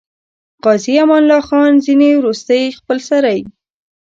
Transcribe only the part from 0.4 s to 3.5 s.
عازي امان الله خان ځینې وروستۍخپلسرۍ.